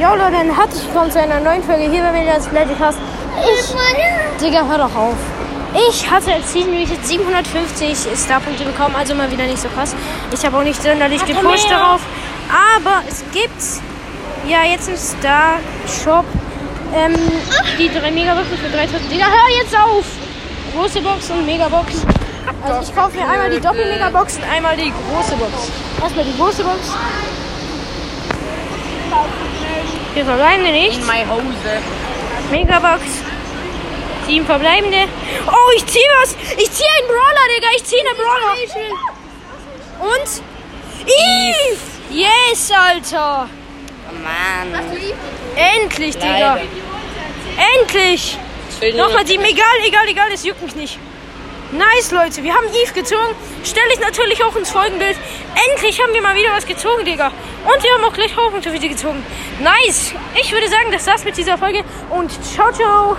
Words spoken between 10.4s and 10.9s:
habe auch nicht